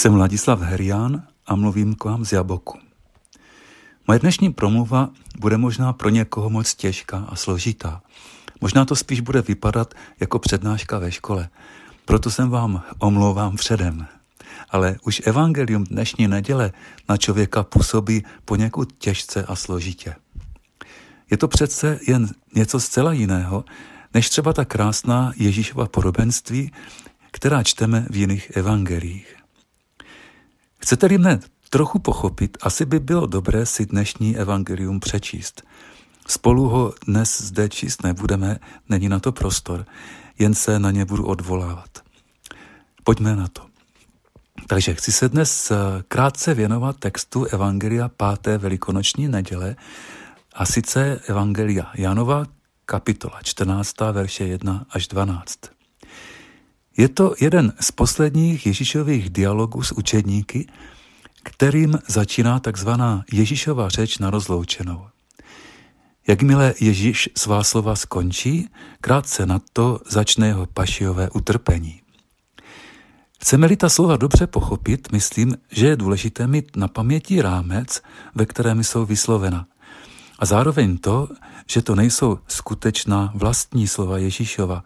[0.00, 2.78] Jsem Ladislav Herián a mluvím k vám z Jaboku.
[4.06, 8.02] Moje dnešní promluva bude možná pro někoho moc těžká a složitá.
[8.60, 11.48] Možná to spíš bude vypadat jako přednáška ve škole.
[12.04, 14.06] Proto jsem vám omlouvám předem.
[14.70, 16.72] Ale už evangelium dnešní neděle
[17.08, 20.14] na člověka působí poněkud těžce a složitě.
[21.30, 23.64] Je to přece jen něco zcela jiného,
[24.14, 26.72] než třeba ta krásná Ježíšova podobenství,
[27.30, 29.39] která čteme v jiných evangeliích.
[30.80, 35.62] Chcete-li mne trochu pochopit, asi by bylo dobré si dnešní evangelium přečíst.
[36.26, 39.86] Spolu ho dnes zde číst nebudeme, není na to prostor,
[40.38, 41.98] jen se na ně budu odvolávat.
[43.04, 43.66] Pojďme na to.
[44.66, 45.76] Takže chci se dnes eh,
[46.08, 48.10] krátce věnovat textu Evangelia
[48.42, 48.58] 5.
[48.58, 49.76] velikonoční neděle,
[50.54, 52.44] a sice Evangelia Janova,
[52.86, 55.58] kapitola 14, verše 1 až 12.
[56.96, 60.66] Je to jeden z posledních Ježíšových dialogů s učedníky,
[61.42, 65.06] kterým začíná takzvaná Ježíšova řeč na rozloučenou.
[66.26, 68.68] Jakmile Ježíš svá slova skončí,
[69.00, 72.00] krátce na to začne jeho pašiové utrpení.
[73.40, 78.02] Chceme-li ta slova dobře pochopit, myslím, že je důležité mít na paměti rámec,
[78.34, 79.66] ve kterém jsou vyslovena.
[80.38, 81.28] A zároveň to,
[81.66, 84.84] že to nejsou skutečná vlastní slova Ježíšova,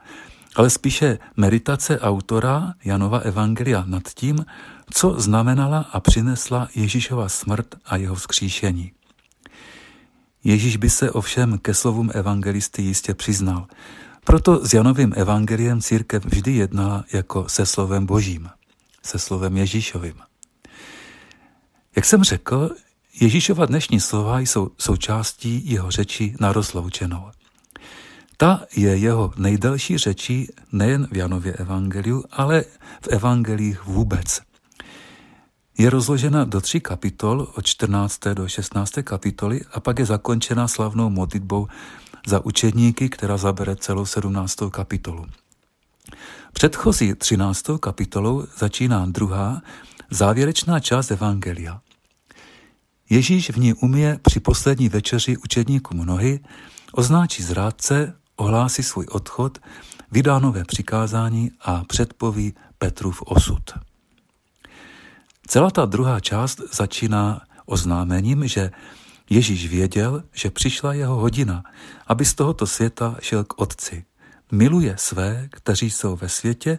[0.54, 4.46] ale spíše meditace autora Janova Evangelia nad tím,
[4.90, 8.92] co znamenala a přinesla Ježíšova smrt a jeho vzkříšení.
[10.44, 13.66] Ježíš by se ovšem ke slovům evangelisty jistě přiznal.
[14.24, 18.48] Proto s Janovým evangeliem církev vždy jednala jako se slovem božím,
[19.02, 20.14] se slovem Ježíšovým.
[21.96, 22.70] Jak jsem řekl,
[23.20, 27.30] Ježíšova dnešní slova jsou součástí jeho řeči na rozloučenou.
[28.36, 32.64] Ta je jeho nejdelší řečí nejen v Janově evangeliu, ale
[33.00, 34.40] v evangelích vůbec.
[35.78, 38.20] Je rozložena do tří kapitol, od 14.
[38.34, 38.92] do 16.
[39.04, 41.68] kapitoly a pak je zakončena slavnou modlitbou
[42.26, 44.56] za učedníky, která zabere celou 17.
[44.70, 45.26] kapitolu.
[46.52, 47.64] Předchozí 13.
[47.80, 49.62] kapitolou začíná druhá,
[50.10, 51.80] závěrečná část Evangelia.
[53.10, 56.40] Ježíš v ní umije při poslední večeři učedníkům nohy,
[56.92, 59.58] označí zrádce, ohlásí svůj odchod,
[60.10, 63.62] vydá nové přikázání a předpoví Petrův osud.
[65.46, 68.70] Celá ta druhá část začíná oznámením, že
[69.30, 71.64] Ježíš věděl, že přišla jeho hodina,
[72.06, 74.04] aby z tohoto světa šel k Otci.
[74.52, 76.78] Miluje své, kteří jsou ve světě,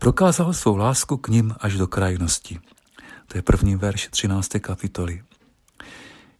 [0.00, 2.60] prokázal svou lásku k ním až do krajnosti.
[3.26, 4.48] To je první verš 13.
[4.60, 5.22] kapitoly.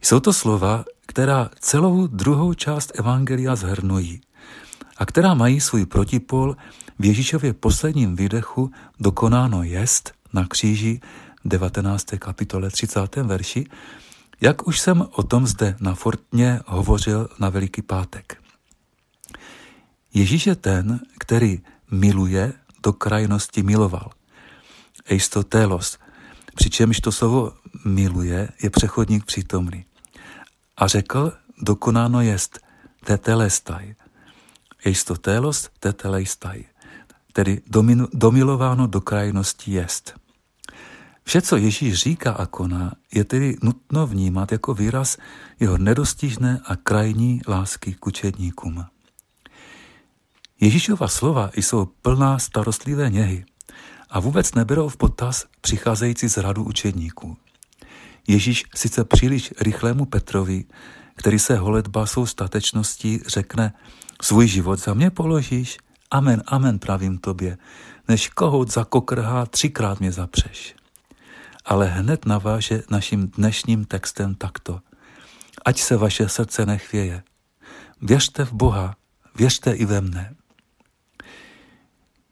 [0.02, 4.20] Jsou to slova, která celou druhou část Evangelia zhrnují
[4.98, 6.56] a která mají svůj protipol
[6.98, 8.70] v Ježíšově posledním výdechu
[9.00, 11.00] dokonáno jest na kříži
[11.44, 12.06] 19.
[12.18, 13.16] kapitole 30.
[13.16, 13.66] verši,
[14.40, 18.42] jak už jsem o tom zde na Fortně hovořil na Veliký pátek.
[20.14, 21.60] Ježíš je ten, který
[21.90, 24.10] miluje do krajnosti miloval.
[25.06, 25.98] Eistotélos,
[26.54, 27.52] přičemž to slovo
[27.84, 29.84] miluje je přechodník přítomný.
[30.76, 31.32] A řekl,
[31.62, 32.60] dokonáno jest
[33.04, 33.94] tetelestaj.
[34.84, 36.64] Eistotélos tetelestaj.
[37.32, 37.62] Tedy
[38.12, 40.14] domilováno do krajnosti jest.
[41.24, 45.16] Vše, co Ježíš říká a koná, je tedy nutno vnímat jako výraz
[45.60, 48.84] jeho nedostižné a krajní lásky k učedníkům.
[50.60, 53.44] Ježíšova slova jsou plná starostlivé něhy
[54.10, 57.36] a vůbec neberou v potaz přicházející z radu učedníků.
[58.28, 60.64] Ježíš sice příliš rychlému Petrovi,
[61.18, 63.72] který se holedba svou statečností řekne,
[64.22, 65.78] svůj život za mě položíš,
[66.10, 67.58] amen, amen pravím tobě,
[68.08, 70.78] než kohout za kokrhá třikrát mě zapřeš
[71.68, 74.80] ale hned naváže naším dnešním textem takto.
[75.64, 77.22] Ať se vaše srdce nechvěje.
[78.02, 78.96] Věřte v Boha,
[79.36, 80.34] věřte i ve mne.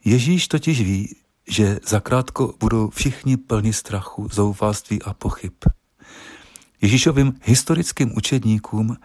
[0.05, 1.17] Ježíš totiž ví,
[1.49, 5.53] že zakrátko budou všichni plni strachu, zoufalství a pochyb.
[6.83, 8.97] Ježíšovým historickým učedníkům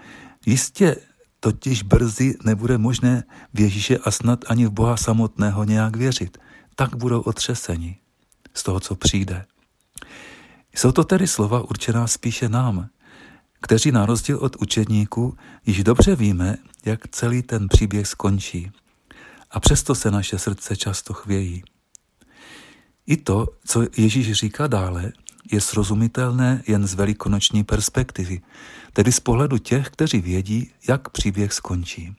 [0.46, 0.96] jistě
[1.40, 3.24] totiž brzy nebude možné
[3.54, 6.38] v Ježíše a snad ani v Boha samotného nějak věřit.
[6.76, 7.98] Tak budou otřeseni
[8.54, 9.46] z toho, co přijde.
[10.76, 12.90] Jsou to tedy slova určená spíše nám,
[13.62, 18.72] kteří na rozdíl od učedníků již dobře víme, jak celý ten příběh skončí.
[19.52, 21.64] A přesto se naše srdce často chvějí.
[23.06, 25.12] I to, co Ježíš říká dále,
[25.52, 28.42] je srozumitelné jen z velikonoční perspektivy,
[28.94, 32.16] tedy z pohledu těch, kteří vědí, jak příběh skončí.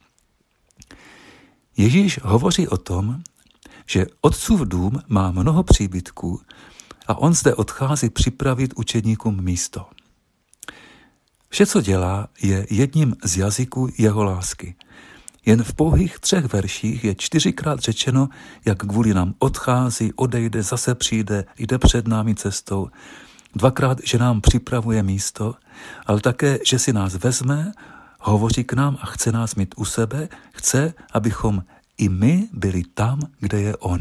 [1.76, 3.22] Ježíš hovoří o tom,
[3.86, 6.40] že otcův dům má mnoho příbytků
[7.06, 9.86] a on zde odchází připravit učedníkům místo.
[11.48, 14.74] Vše, co dělá, je jedním z jazyků jeho lásky.
[15.46, 18.28] Jen v pouhých třech verších je čtyřikrát řečeno,
[18.64, 22.88] jak kvůli nám odchází, odejde, zase přijde, jde před námi cestou.
[23.54, 25.54] Dvakrát, že nám připravuje místo,
[26.06, 27.72] ale také, že si nás vezme,
[28.20, 31.64] hovoří k nám a chce nás mít u sebe, chce, abychom
[31.98, 34.00] i my byli tam, kde je On.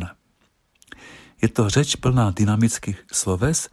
[1.42, 3.70] Je to řeč plná dynamických sloves,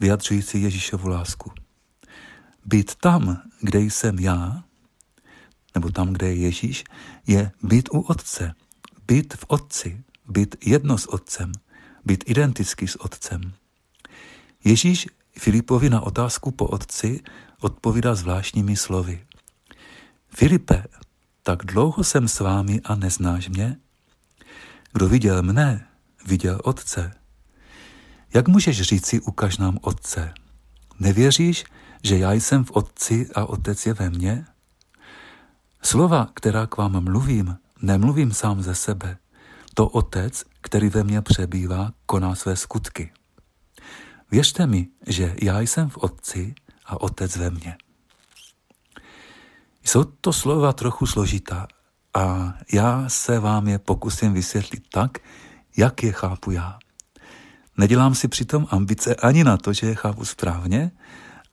[0.00, 1.52] vyjadřující Ježíšovu lásku.
[2.66, 4.62] Být tam, kde jsem já,
[5.74, 6.84] nebo tam, kde je Ježíš,
[7.26, 8.54] je být u Otce,
[9.06, 11.52] být v Otci, být jedno s Otcem,
[12.04, 13.52] být identický s Otcem.
[14.64, 15.06] Ježíš
[15.38, 17.20] Filipovi na otázku po Otci
[17.60, 19.24] odpovídá zvláštními slovy.
[20.28, 20.84] Filipe,
[21.42, 23.76] tak dlouho jsem s vámi a neznáš mě?
[24.92, 25.86] Kdo viděl mne,
[26.26, 27.12] viděl Otce.
[28.34, 30.34] Jak můžeš říci, ukaž nám Otce?
[31.00, 31.64] Nevěříš,
[32.02, 34.46] že já jsem v Otci a Otec je ve mně?
[35.82, 39.18] Slova, která k vám mluvím, nemluvím sám ze sebe.
[39.74, 43.12] To Otec, který ve mně přebývá, koná své skutky.
[44.30, 46.54] Věřte mi, že já jsem v Otci
[46.86, 47.76] a Otec ve mně.
[49.84, 51.66] Jsou to slova trochu složitá
[52.14, 55.18] a já se vám je pokusím vysvětlit tak,
[55.76, 56.78] jak je chápu já.
[57.76, 60.90] Nedělám si přitom ambice ani na to, že je chápu správně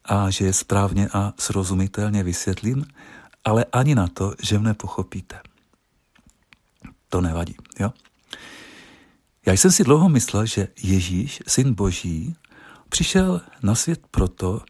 [0.06, 2.86] a že je správně a srozumitelně vysvětlím,
[3.48, 5.40] ale ani na to, že mne pochopíte.
[7.08, 7.96] To nevadí, jo?
[9.46, 12.36] Já jsem si dlouho myslel, že Ježíš, syn Boží,
[12.90, 14.62] přišel na svět proto,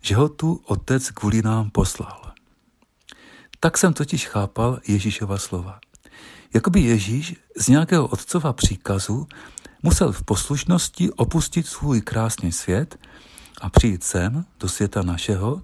[0.00, 2.32] že ho tu otec kvůli nám poslal.
[3.60, 5.80] Tak jsem totiž chápal Ježíšova slova.
[6.54, 9.26] Jakoby Ježíš z nějakého otcova příkazu
[9.82, 12.96] musel v poslušnosti opustit svůj krásný svět
[13.60, 15.62] a přijít sem, do světa našeho,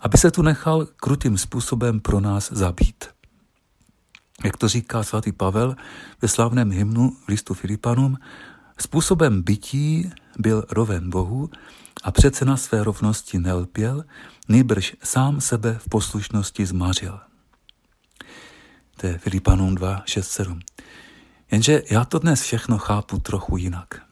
[0.00, 3.04] aby se tu nechal krutým způsobem pro nás zabít.
[4.44, 5.76] Jak to říká svatý Pavel
[6.22, 8.18] ve slavném hymnu v listu Filipanům,
[8.78, 11.50] způsobem bytí byl roven Bohu
[12.02, 14.04] a přece na své rovnosti nelpěl,
[14.48, 17.20] nejbrž sám sebe v poslušnosti zmařil.
[18.96, 20.60] To je Filipanům 2, 6, 7.
[21.50, 24.02] Jenže já to dnes všechno chápu trochu jinak.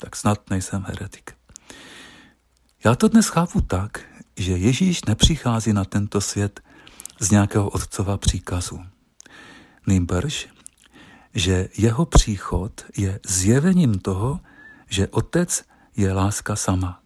[0.00, 1.34] Tak snad nejsem heretik.
[2.84, 4.00] Já to dnes chápu tak,
[4.36, 6.60] že Ježíš nepřichází na tento svět
[7.20, 8.80] z nějakého otcova příkazu.
[9.86, 10.48] Nýbrž,
[11.34, 14.40] že jeho příchod je zjevením toho,
[14.88, 15.64] že otec
[15.96, 17.02] je láska sama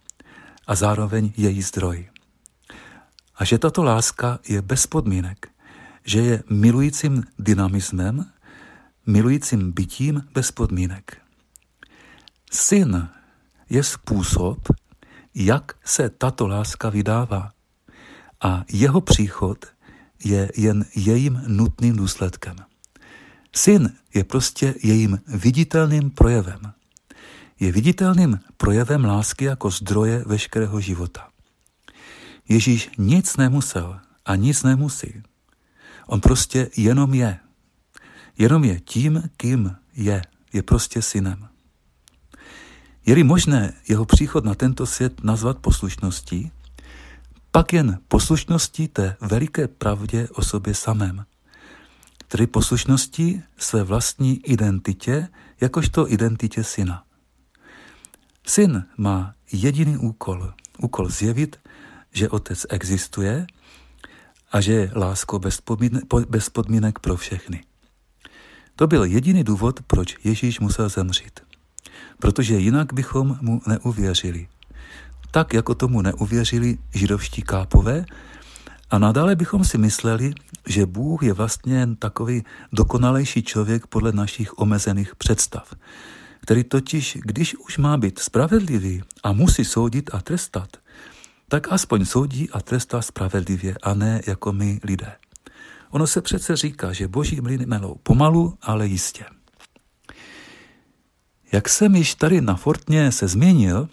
[0.67, 2.09] a zároveň její zdroj.
[3.35, 5.49] A že tato láska je bez podmínek,
[6.05, 8.25] že je milujícím dynamismem,
[9.05, 11.17] milujícím bytím bez podmínek.
[12.51, 13.09] Syn
[13.69, 14.59] je způsob,
[15.39, 17.51] jak se tato láska vydává.
[18.41, 19.65] A jeho příchod
[20.23, 22.55] je jen jejím nutným důsledkem.
[23.55, 26.73] Syn je prostě jejím viditelným projevem.
[27.59, 31.27] Je viditelným projevem lásky jako zdroje veškerého života.
[32.49, 35.23] Ježíš nic nemusel a nic nemusí.
[36.07, 37.39] On prostě jenom je.
[38.37, 40.21] Jenom je tím, kým je.
[40.53, 41.47] Je prostě synem.
[43.07, 46.51] Je-li možné jeho příchod na tento svět nazvat poslušností,
[47.51, 51.25] pak jen poslušností té veliké pravdě o sobě samém,
[52.27, 55.27] tedy poslušností své vlastní identitě,
[55.61, 57.03] jakožto identitě syna.
[58.47, 61.59] Syn má jediný úkol, úkol zjevit,
[62.11, 63.47] že otec existuje
[64.51, 67.63] a že je lásko bez podmínek, bez podmínek pro všechny.
[68.75, 71.46] To byl jediný důvod, proč Ježíš musel zemřít
[72.19, 74.47] protože jinak bychom mu neuvěřili.
[75.31, 78.05] Tak, jako tomu neuvěřili židovští kápové,
[78.89, 80.33] a nadále bychom si mysleli,
[80.67, 82.43] že Bůh je vlastně takový
[82.73, 85.73] dokonalejší člověk podle našich omezených představ,
[86.41, 90.77] který totiž, když už má být spravedlivý a musí soudit a trestat,
[91.47, 95.11] tak aspoň soudí a trestá spravedlivě a ne jako my lidé.
[95.89, 99.25] Ono se přece říká, že boží mliny melou pomalu, ale jistě.
[101.51, 103.89] Jak jsem již tady na Fortně se změnil,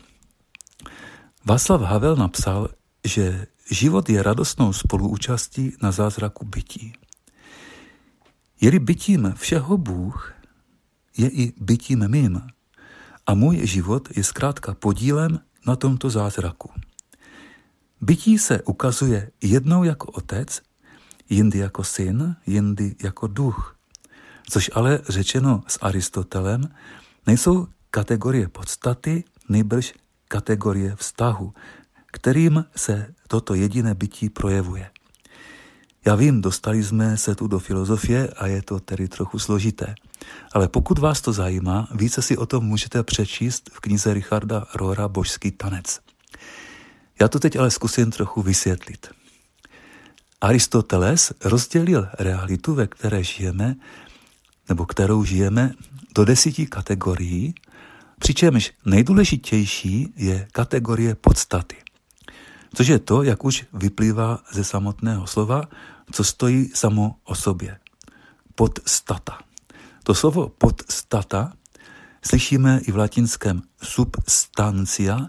[1.45, 2.69] Václav Havel napsal,
[3.05, 6.93] že život je radostnou spoluúčastí na zázraku bytí.
[8.61, 10.35] Je-li bytím všeho Bůh,
[11.17, 12.41] je i bytím mým.
[13.27, 16.71] A můj život je zkrátka podílem na tomto zázraku.
[18.01, 20.63] Bytí se ukazuje jednou jako otec,
[21.31, 23.77] jindy jako syn, jindy jako duch.
[24.51, 26.69] což ale řečeno s Aristotelem
[27.27, 29.95] nejsou kategorie podstaty, nejbrž
[30.29, 31.55] kategorie vztahu,
[32.07, 34.91] kterým se toto jediné bytí projevuje.
[36.07, 39.95] Já vím, dostali jsme se tu do filozofie a je to tedy trochu složité.
[40.53, 45.09] Ale pokud vás to zajímá, více si o tom můžete přečíst v knize Richarda Rohra
[45.09, 46.01] Božský tanec.
[47.21, 49.09] Já to teď ale zkusím trochu vysvětlit.
[50.41, 53.77] Aristoteles rozdělil realitu, ve které žijeme,
[54.69, 55.75] nebo kterou žijeme,
[56.15, 57.55] do desíti kategorií,
[58.19, 61.77] přičemž nejdůležitější je kategorie podstaty.
[62.75, 65.63] Což je to, jak už vyplývá ze samotného slova,
[66.13, 67.79] co stojí samo o sobě.
[68.55, 69.39] Podstata.
[70.03, 71.53] To slovo podstata
[72.23, 75.29] slyšíme i v latinském substancia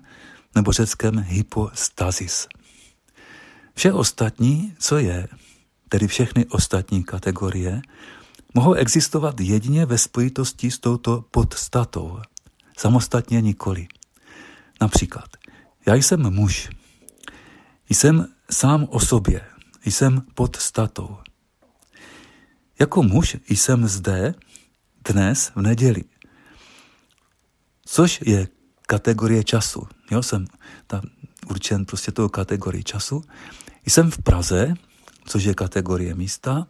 [0.56, 2.48] nebo řeckém hypostasis.
[3.76, 5.28] Vše ostatní, co je,
[5.90, 7.82] tedy všechny ostatní kategorie,
[8.56, 12.20] mohou existovat jedině ve spojitosti s touto podstatou,
[12.78, 13.88] samostatně nikoli.
[14.82, 15.30] Například,
[15.86, 16.70] já jsem muž,
[17.90, 19.42] jsem sám o sobě,
[19.86, 21.18] jsem podstatou.
[22.80, 24.36] Jako muž jsem zde
[25.10, 26.04] dnes v neděli,
[27.86, 28.48] což je
[28.82, 29.88] kategorie času.
[30.12, 30.48] Jo, jsem
[30.88, 31.02] tam
[31.50, 33.24] určen prostě tou kategorii času.
[33.86, 34.74] Jsem v Praze,
[35.26, 36.68] což je kategorie místa.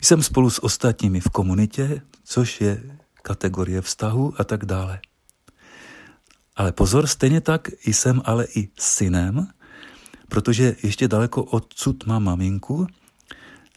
[0.00, 5.00] Jsem spolu s ostatními v komunitě, což je kategorie vztahu a tak dále.
[6.56, 9.48] Ale pozor, stejně tak jsem ale i synem,
[10.28, 12.86] protože ještě daleko odsud mám maminku,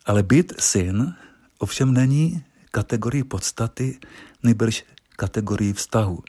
[0.06, 1.16] ale být syn
[1.58, 4.00] ovšem není kategorii podstaty,
[4.44, 4.84] nejbrž
[5.16, 6.24] kategorii vztahu.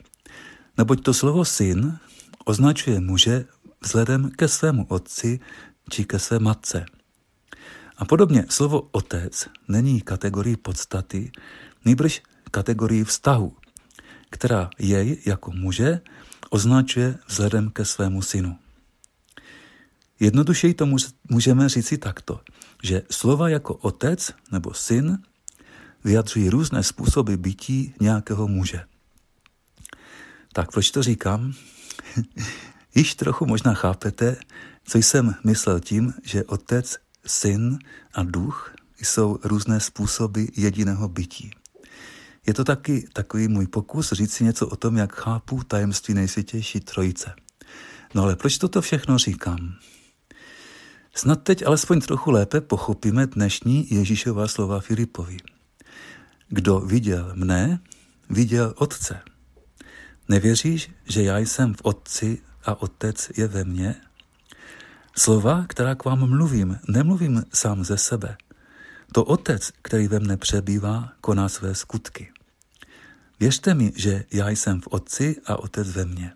[0.77, 1.99] Neboť to slovo syn
[2.45, 3.45] označuje muže
[3.81, 5.39] vzhledem ke svému otci
[5.89, 6.85] či ke své matce.
[8.01, 11.31] A podobně slovo otec není kategorii podstaty,
[11.85, 13.53] nejbrž kategorii vztahu,
[14.29, 16.01] která jej jako muže
[16.49, 18.57] označuje vzhledem ke svému synu.
[20.19, 20.87] Jednodušeji to
[21.29, 22.41] můžeme říci takto,
[22.83, 25.17] že slova jako otec nebo syn
[26.03, 28.83] vyjadřují různé způsoby bytí nějakého muže.
[30.53, 31.53] Tak proč to říkám?
[32.95, 34.35] Již trochu možná chápete,
[34.85, 37.79] co jsem myslel tím, že otec, syn
[38.13, 41.51] a duch jsou různé způsoby jediného bytí.
[42.47, 46.79] Je to taky takový můj pokus říct si něco o tom, jak chápu tajemství nejsvětější
[46.79, 47.33] trojice.
[48.13, 49.75] No ale proč toto všechno říkám?
[51.15, 55.37] Snad teď alespoň trochu lépe pochopíme dnešní Ježíšová slova Filipovi.
[56.49, 57.79] Kdo viděl mne,
[58.29, 59.19] viděl Otce.
[60.29, 63.95] Nevěříš, že já jsem v Otci a Otec je ve mně?
[65.15, 68.37] Slova, která k vám mluvím, nemluvím sám ze sebe.
[69.13, 72.31] To Otec, který ve mne přebývá, koná své skutky.
[73.39, 76.33] Věřte mi, že já jsem v Otci a Otec ve mně.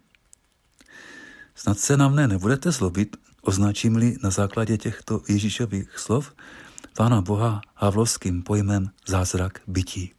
[1.55, 6.33] Snad se na mne nebudete zlobit, označím-li na základě těchto Ježíšových slov
[6.97, 10.13] Pána Boha havlovským pojmem zázrak bytí.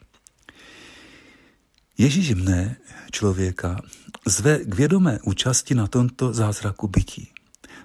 [1.98, 2.76] Ježíš mne,
[3.12, 3.80] člověka,
[4.26, 7.35] zve k vědomé účasti na tomto zázraku bytí.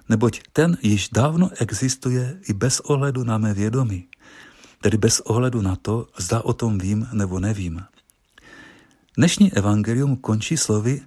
[0.08, 4.08] Neboť ten již dávno existuje i bez ohledu na mé vědomí,
[4.80, 7.80] tedy bez ohledu na to, zda o tom vím nebo nevím.
[9.16, 11.00] Dnešní evangelium končí slovy,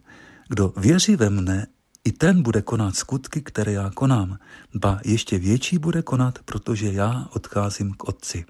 [0.47, 1.67] kdo věří ve mne,
[2.03, 4.37] i ten bude konat skutky, které já konám,
[4.73, 8.45] ba ještě větší bude konat, protože já odcházím k Otci.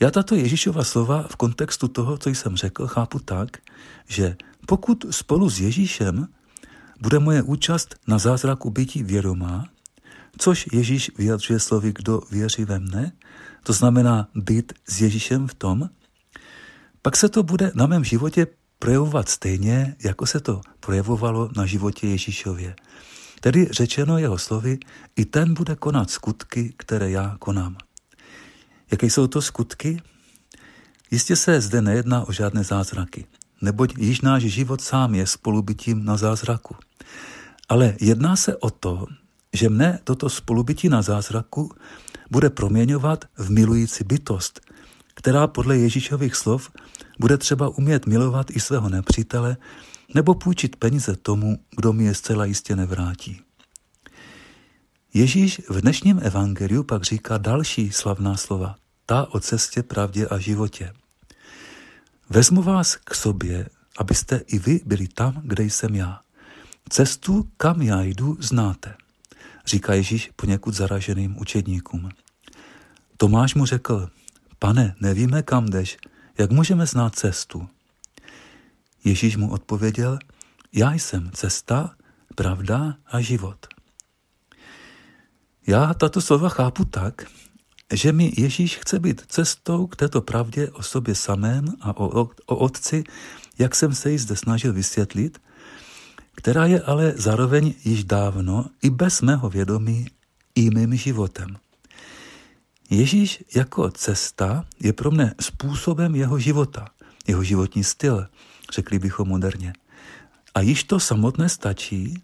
[0.00, 3.58] Já tato Ježíšova slova v kontextu toho, co jsem řekl, chápu tak,
[4.08, 4.36] že
[4.66, 6.28] pokud spolu s Ježíšem
[7.00, 9.64] bude moje účast na zázraku bytí vědomá,
[10.38, 13.12] což Ježíš vyjadřuje slovy, kdo věří ve mne,
[13.62, 15.90] to znamená být s Ježíšem v tom,
[17.02, 18.46] pak se to bude na mém životě
[18.78, 22.76] projevovat stejně, jako se to projevovalo na životě Ježíšově.
[23.40, 24.78] Tedy řečeno jeho slovy,
[25.16, 27.76] i ten bude konat skutky, které já konám.
[28.90, 30.02] Jaké jsou to skutky?
[31.10, 33.26] Jistě se zde nejedná o žádné zázraky,
[33.60, 36.76] neboť již náš život sám je spolubytím na zázraku.
[37.68, 39.06] Ale jedná se o to,
[39.52, 41.72] že mne toto spolubytí na zázraku
[42.30, 44.60] bude proměňovat v milující bytost,
[45.14, 46.70] která podle Ježíšových slov
[47.18, 49.56] bude třeba umět milovat i svého nepřítele
[50.14, 53.40] nebo půjčit peníze tomu, kdo mi je zcela jistě nevrátí.
[55.14, 60.92] Ježíš v dnešním evangeliu pak říká další slavná slova, ta o cestě, pravdě a životě.
[62.30, 63.68] Vezmu vás k sobě,
[63.98, 66.20] abyste i vy byli tam, kde jsem já.
[66.88, 68.94] Cestu, kam já jdu, znáte,
[69.66, 72.08] říká Ježíš poněkud zaraženým učedníkům.
[73.16, 74.10] Tomáš mu řekl,
[74.58, 75.98] pane, nevíme, kam jdeš,
[76.38, 77.68] Jak můžeme znát cestu?
[79.04, 80.18] Ježíš mu odpověděl,
[80.72, 81.94] já jsem cesta,
[82.34, 83.66] pravda a život.
[85.66, 87.26] Já tato slova chápu tak,
[87.92, 92.30] že mi Ježíš chce být cestou k této pravdě o sobě samém a o, o,
[92.46, 93.04] o Otci,
[93.58, 95.38] jak jsem se ji zde snažil vysvětlit,
[96.34, 100.06] která je ale zároveň již dávno i bez mého vědomí
[100.54, 101.56] i mým životem.
[102.90, 106.88] Ježíš jako cesta je pro mne způsobem jeho života,
[107.26, 108.26] jeho životní styl,
[108.72, 109.72] řekli bychom moderně.
[110.54, 112.20] A již to samotné stačí,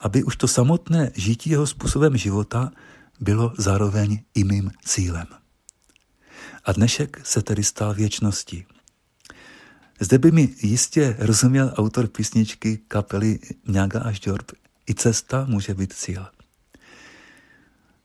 [0.00, 2.70] aby už to samotné žití jeho způsobem života
[3.20, 5.26] bylo zároveň i mým cílem.
[6.64, 8.66] A dnešek se tedy stal věčností.
[10.00, 14.52] Zde by mi jistě rozuměl autor písničky kapely Mňaga až Džorb.
[14.88, 16.26] I cesta může být cíl.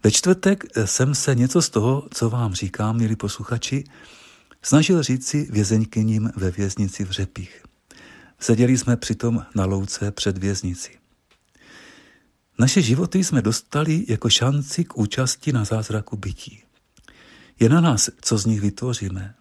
[0.03, 3.84] Ve čtvrtek jsem se něco z toho, co vám říkám, milí posluchači,
[4.62, 7.63] snažil říci vězeňkyním ve věznici v Řepích.
[8.39, 11.04] Seděli jsme přitom na louce před věznici.
[12.59, 16.63] Naše životy jsme dostali jako šanci k účasti na zázraku bytí.
[17.59, 19.35] Je na nás, co z nich vytvoříme.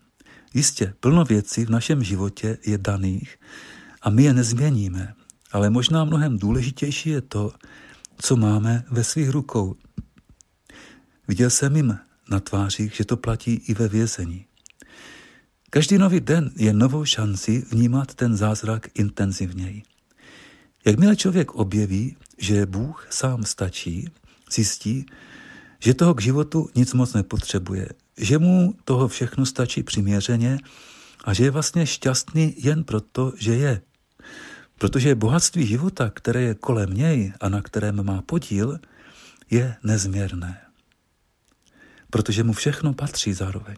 [0.55, 3.39] Jistě, plno věcí v našem životě je daných
[4.03, 5.15] a my je nezměníme,
[5.53, 7.53] ale možná mnohem důležitější je to,
[8.19, 9.75] co máme ve svých rukou.
[11.29, 11.99] Viděl jsem jim
[12.31, 14.47] na tvářích, že to platí i ve vězení.
[15.71, 19.83] Každý nový den je novou šanci vnímat ten zázrak intenzivněji.
[20.85, 24.09] Jakmile člověk objeví, že Bůh sám stačí,
[24.53, 25.07] zjistí,
[25.79, 30.59] že toho k životu nic moc nepotřebuje, že mu toho všechno stačí přiměřeně
[31.25, 33.81] a že je vlastně šťastný jen proto, že je.
[34.79, 38.79] Protože bohatství života, které je kolem něj a na kterém má podíl,
[39.51, 40.61] je nezměrné.
[42.11, 43.77] Protože mu všechno patří zároveň.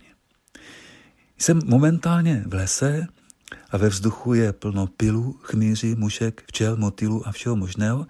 [1.38, 3.06] Jsem momentálně v lese
[3.70, 8.06] a ve vzduchu je plno pilů, chmíří, mušek, včel, motylů a všeho možného,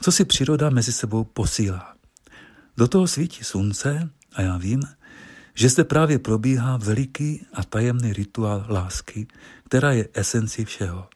[0.00, 1.94] co si příroda mezi sebou posílá.
[2.76, 4.82] Do toho svítí slunce a já vím,
[5.54, 9.26] že zde právě probíhá veliký a tajemný rituál lásky,
[9.64, 11.08] která je esenci všeho.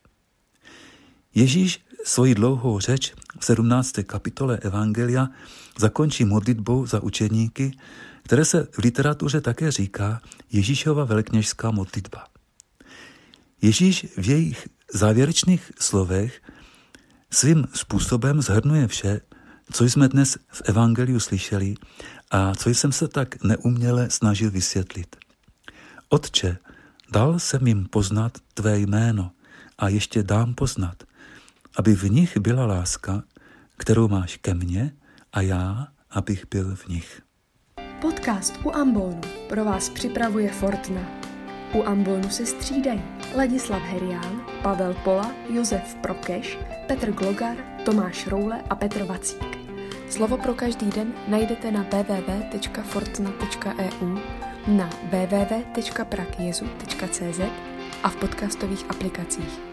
[1.34, 3.92] Ježíš svoji dlouhou řeč v 17.
[4.06, 5.28] kapitole Evangelia
[5.78, 7.78] zakončí modlitbou za učedníky,
[8.22, 10.20] které se v literatuře také říká
[10.52, 12.24] Ježíšova velkněžská modlitba.
[13.62, 16.40] Ježíš v jejich závěrečných slovech
[17.30, 19.20] svým způsobem zhrnuje vše,
[19.72, 21.74] co jsme dnes v Evangeliu slyšeli
[22.30, 25.16] a co jsem se tak neuměle snažil vysvětlit.
[26.08, 26.58] Otče,
[27.12, 29.30] dal jsem jim poznat tvé jméno
[29.78, 31.02] a ještě dám poznat,
[31.76, 33.22] aby v nich byla láska,
[33.76, 34.92] kterou máš ke mně
[35.32, 37.22] a já, abych byl v nich.
[38.00, 41.00] Podcast u Ambonu pro vás připravuje Fortna.
[41.74, 43.02] U Ambonu se střídají
[43.36, 49.58] Ladislav Herián, Pavel Pola, Josef Prokeš, Petr Glogar, Tomáš Roule a Petr Vacík.
[50.10, 54.18] Slovo pro každý den najdete na www.fortna.eu,
[54.66, 57.40] na www.prakjezu.cz
[58.02, 59.67] a v podcastových aplikacích.